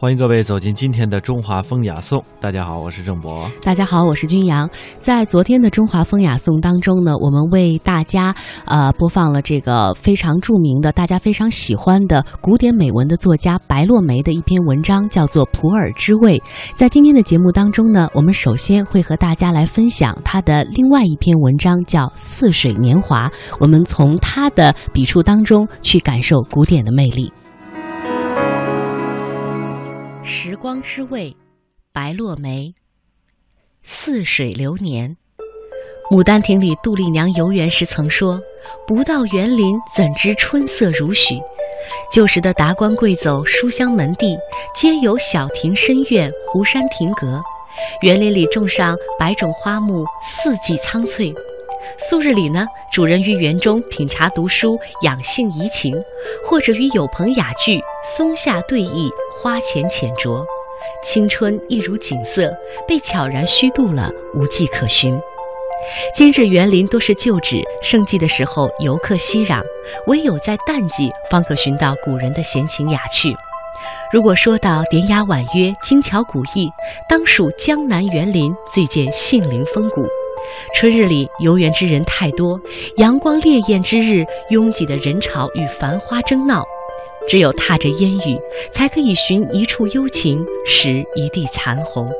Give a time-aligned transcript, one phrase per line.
[0.00, 2.24] 欢迎各位走进今天的中华风雅颂。
[2.40, 3.46] 大家好，我是郑博。
[3.60, 4.66] 大家好，我是君阳。
[4.98, 8.34] 在昨天的中华风雅颂当中呢，我们为大家
[8.64, 16.38] 呃播放了这个非常著名的、大家非常喜欢的古典美文的作家白落梅的一篇文章，叫做《普洱之味》。
[16.74, 23.28] 在今天的节目当中呢，我们首先会和大家来分享他的另外一篇文章，叫《似水年华》。
[23.58, 27.30] 我们从他的笔触当中去感受古典的魅力。
[30.22, 31.34] 时光之味，
[31.92, 32.74] 白落梅。
[33.82, 35.16] 似水流年，
[36.14, 38.40] 《牡丹亭》里杜丽娘游园时曾说
[38.86, 41.36] ：“不到园林，怎知春色如许？”
[42.12, 44.36] 旧时的达官贵走、书香门第，
[44.74, 47.42] 皆有小亭深院、湖山亭阁，
[48.02, 51.34] 园林里种上百种花木，四季苍翠。
[51.98, 55.94] 素日里呢，主人于园中品茶读书，养性怡情；
[56.44, 59.10] 或者与友朋雅聚，松下对弈，
[59.42, 60.44] 花前浅酌。
[61.02, 62.54] 青春一如锦瑟，
[62.86, 65.18] 被悄然虚度了，无迹可寻。
[66.14, 69.62] 今日园林多是旧址，盛季的时候游客熙攘，
[70.06, 73.34] 唯有在淡季方可寻到古人的闲情雅趣。
[74.12, 76.70] 如果说到典雅婉约、精巧古意，
[77.08, 80.06] 当属江南园林最见杏林风骨。
[80.74, 82.60] 春日里游园之人太多，
[82.98, 86.62] 阳光烈焰之日，拥挤的人潮与繁花争闹，
[87.28, 88.38] 只有踏着烟雨，
[88.72, 92.10] 才可以寻一处幽情，拾一地残红。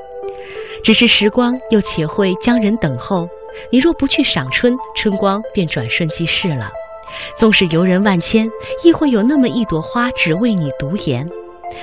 [0.83, 3.29] 只是时光又且会将人等候，
[3.71, 6.71] 你若不去赏春，春光便转瞬即逝了。
[7.37, 8.49] 纵使游人万千，
[8.85, 11.29] 亦会有那么一朵花只为你独颜，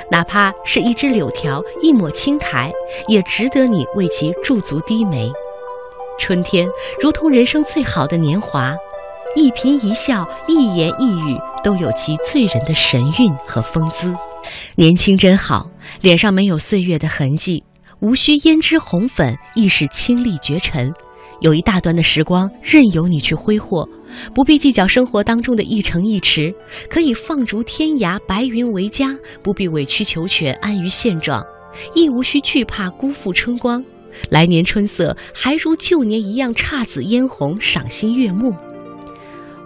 [0.10, 2.72] 哪怕是一枝柳条、一抹青苔，
[3.08, 5.30] 也值得你为其驻足低眉。
[6.18, 6.68] 春天
[7.00, 8.76] 如同人生最好的年华，
[9.38, 14.12] 一颦一笑、一言一语都有其醉人的神韵和风姿。
[14.74, 15.70] 年轻真好，
[16.02, 17.64] 脸上没有岁月的痕迹，
[18.00, 20.92] 无需胭脂红粉，亦是清丽绝尘。
[21.40, 23.88] 有一大段的时光任由你去挥霍，
[24.34, 26.52] 不必计较生活当中的一城一池，
[26.90, 31.46] 可以放逐天涯，白云为家，不必委曲求全，安于现状，
[31.94, 33.86] 亦无需惧怕辜负春光。
[34.32, 38.52] 来年春色还如旧年一样姹紫嫣红，赏心悦目。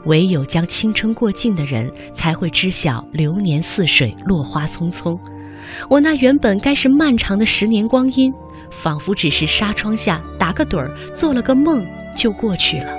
[0.05, 5.17] 唯有将青春过尽的人，才会知晓流年似水，落花匆匆。
[5.89, 8.33] 我那原本该是漫长的十年光阴，
[8.71, 11.85] 仿佛只是纱窗下打个盹儿，做了个梦
[12.15, 12.97] 就过去了。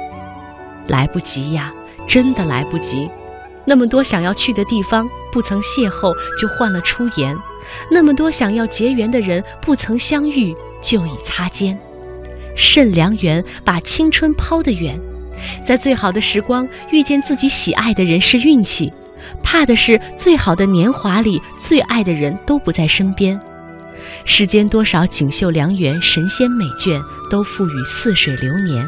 [0.89, 1.73] 来不及呀，
[2.09, 3.09] 真的来不及。
[3.65, 7.37] 那么多想要去的地方，不曾邂逅就换了出言；
[7.91, 10.55] 那么多想要结缘的人，不曾相遇。
[10.83, 11.79] 就已擦肩，
[12.57, 14.99] 慎良缘，把青春抛得远。
[15.65, 18.93] 在最好的时光遇见自己喜爱的人是运气，
[19.43, 23.41] 怕的是最好的年华里最爱的人都不在身边。
[24.25, 28.87] 世间多少锦绣良缘、神仙美眷，都付与似水流年。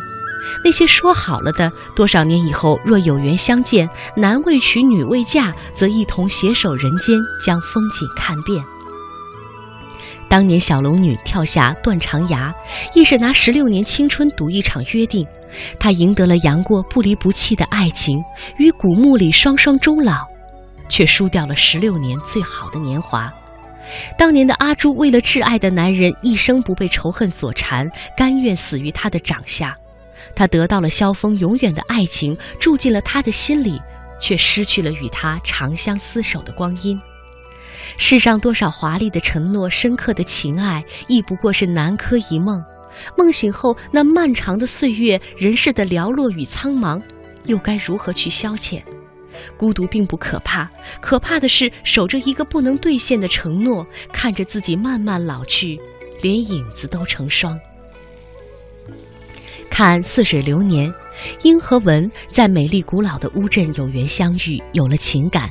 [0.63, 8.63] 那些说好了的，多少年以后若有缘相见，男未娶，女未嫁，则一同携手人间，将风景看遍。
[10.35, 12.53] 当年小龙女跳下断肠崖，
[12.93, 15.25] 亦是拿十六年青春赌一场约定。
[15.79, 18.21] 她赢得了杨过不离不弃的爱情，
[18.59, 20.27] 与古墓里双双终老，
[20.89, 23.33] 却输掉了十六年最好的年华。
[24.19, 29.77] 当年的阿朱为了挚爱的男人，一生不被仇恨所缠，甘愿死于他的掌下。
[30.35, 33.81] 她得到了萧峰永远的爱情，住进了他的心里，
[34.19, 37.01] 却失去了与他长相厮守的光阴。
[37.97, 42.63] 世上多少华丽的承诺，深刻的情爱，亦不过是南柯一梦。
[43.17, 47.03] 梦醒后，那漫长的岁月，人世的寥落与苍茫，
[47.45, 48.81] 又该如何去消遣？
[49.57, 50.71] 孤独并不可怕，
[51.01, 55.77] 可怕的是守着一个不能兑现的承诺，看着自己慢慢老去，
[56.23, 57.59] 连影子都成霜。
[59.69, 60.93] 看似水流年，
[61.43, 65.51] 英和文在美丽古老的乌镇有缘相遇，有了情感。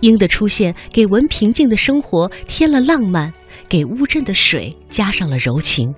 [0.00, 3.32] 鹰的出现给文平静的生活添了浪漫，
[3.68, 5.94] 给乌镇的水加上了柔情。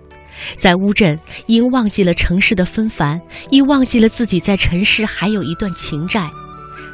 [0.59, 3.21] 在乌镇，鹰忘记了城市的纷繁，
[3.51, 6.29] 亦忘记了自己在尘世还有一段情债。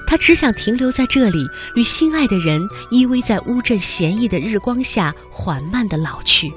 [0.06, 1.38] 他只想停留在这里，
[1.76, 2.60] 与心爱的人
[2.90, 6.52] 依偎在乌镇闲逸的日光下，缓慢地老去。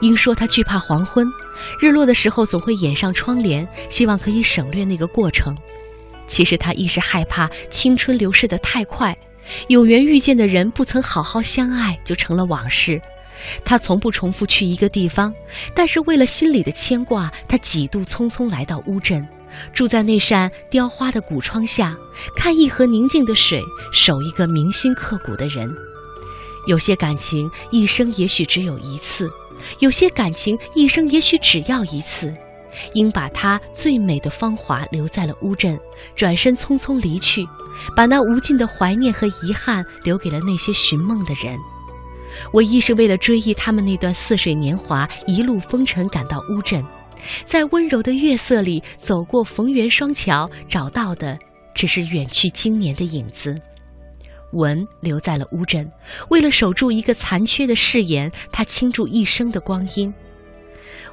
[0.00, 1.26] 鹰说他惧怕黄昏，
[1.80, 5.56] 日落的时候总会掩上窗帘，希望可以省略那个过程。
[6.26, 9.16] 其实他一是害怕青春流逝得太快。
[9.68, 13.00] 有缘遇见的人不曾好好相爱，就成了往事。
[13.64, 15.32] 他从不重复去一个地方，
[15.74, 19.26] 但是为了心里的牵挂，他几度匆匆来到乌镇，
[19.72, 21.96] 住在那扇雕花的古窗下，
[22.36, 23.62] 看一河宁静的水，
[23.92, 25.70] 守一个铭心刻骨的人。
[26.66, 29.30] 有些感情一生也许只有一次，
[29.78, 32.34] 有些感情一生也许只要一次。
[32.94, 35.78] 应把它最美的芳华留在了乌镇，
[36.14, 37.46] 转身匆匆离去，
[37.96, 41.56] 把那无尽的怀念和遗憾留给了那些寻梦的人。
[42.52, 46.82] 我亦是为了追忆他们那段似水年华，一路风尘赶到乌镇，
[47.44, 51.38] 在温柔的月色里走过逢源双桥，找到的
[51.74, 53.54] 只是远去经年的影子。
[54.52, 55.88] 文留在了乌镇，
[56.28, 60.12] 为了守住一个残缺的誓言，他倾注一生的光阴。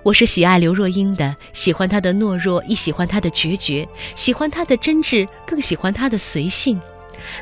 [0.04, 6.80] 我是喜爱刘若英的，喜欢她的懦弱，亦喜欢她的决绝；喜欢她的真挚，更喜欢她的随性。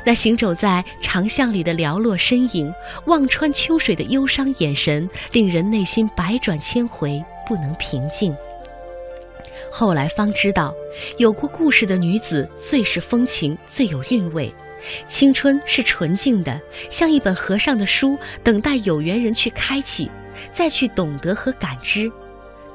[0.04, 2.72] 那行走在长巷里的寥落身影，
[3.04, 8.34] 望穿秋水的忧伤眼神，令人内心百转千回，不能平静。
[9.70, 10.74] 后来方知道，
[11.18, 14.52] 有过故事的女子最是风情，最有韵味。
[15.06, 16.60] 青春是纯净的，
[16.90, 20.10] 像一本合上的书，等待有缘人去开启，
[20.52, 22.10] 再去懂得和感知。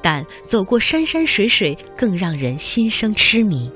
[0.02, 3.70] 但走过山山水水，更让人心生痴迷。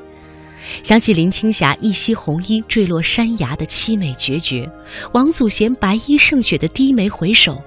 [0.81, 4.69] 想起林青霞一袭红衣坠落山崖的凄美决绝，
[5.11, 7.61] 王祖贤白衣胜雪的低眉回首，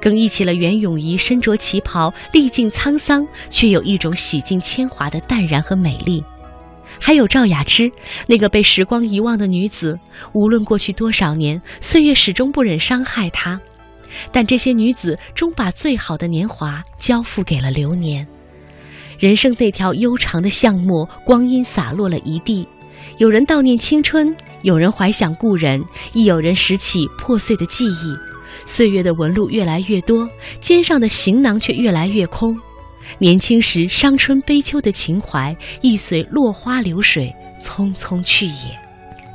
[0.00, 6.22] 更忆起了袁咏仪身着旗袍历尽沧桑，却有一种洗尽铅华的淡然和美丽。
[7.00, 7.90] 还有赵雅芝，
[8.28, 9.98] 那个被时光遗忘的女子，
[10.32, 13.60] 无论过去多少年，岁月始终不忍伤害她。
[14.32, 18.26] 但这些女子终把最好的年华交付给了流年，
[19.18, 22.66] 人生那条悠长的巷陌，光阴洒落了一地。
[23.18, 25.84] 有人悼念青春，有人怀想故人，
[26.14, 28.16] 亦有人拾起破碎的记忆。
[28.66, 30.28] 岁月的纹路越来越多，
[30.60, 32.58] 肩上的行囊却越来越空。
[33.18, 37.32] 年轻时伤春悲秋的情怀，亦随落花流水
[37.62, 38.83] 匆匆去也。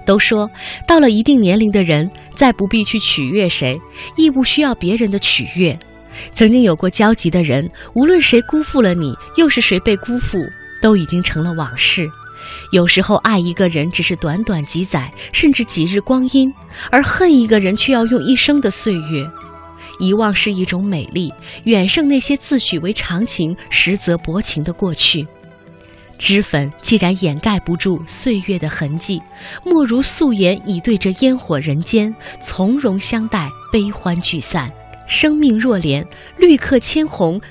[0.10, 0.50] 都说，
[0.88, 3.80] 到了一定年龄的人，再不必去取悦谁，
[4.18, 5.78] 亦不需要别人的取悦。
[6.34, 10.40] 曾经有过交集的人，无论谁辜负了你，又是谁被辜负，
[10.82, 12.10] 都已经成了往事。
[12.72, 16.50] 有时候，爱一个人只是短短几载，甚至几日光阴；
[16.90, 19.30] 而恨一个人，却要用一生的岁月。
[20.00, 21.32] 遗忘是一种美丽，
[21.66, 25.28] 远胜那些自诩为长情，实则薄情的过去。
[26.19, 29.19] 脂粉既然掩盖不住岁月的痕迹，
[29.66, 34.71] 莫如素颜以对着烟火人间，从容相待，悲欢聚散。
[35.07, 36.06] 生命若莲，
[36.38, 37.42] 绿客千红。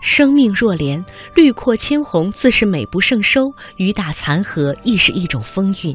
[0.00, 1.04] 生命若莲，
[1.36, 3.52] 绿阔千红，自是美不胜收。
[3.76, 5.94] 雨打残荷，亦是一种风韵。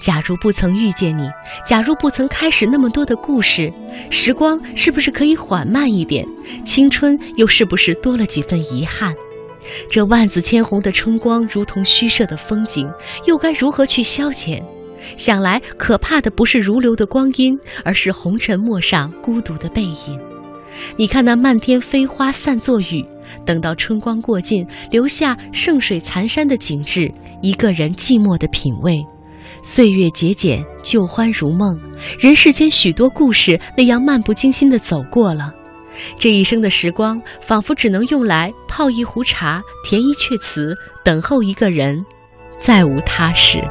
[0.00, 1.28] 假如不曾遇见你，
[1.66, 3.72] 假如不曾开始那么多的故事，
[4.08, 6.26] 时光是不是可以缓慢一点？
[6.64, 9.14] 青春又是不是多了几分遗憾？
[9.90, 12.88] 这万紫千红的春光，如同虚设的风景，
[13.26, 14.62] 又该如何去消遣？
[15.16, 20.18] 想来，可怕的不是如流的光阴，而是红尘陌上孤独的背影。
[20.96, 23.04] 你看那漫天飞花散作雨，
[23.44, 27.12] 等到春光过尽，留下盛水残山的景致，
[27.42, 29.04] 一个人寂寞的品味。
[29.62, 31.78] 岁月节俭，旧欢如梦，
[32.18, 35.54] 人世间许多故事，那样漫不经心地走过了。
[36.18, 42.04] 这一生的时光，仿佛只能用来泡一壶茶，填一阙词，等候一个人，
[42.60, 43.62] 再无他事。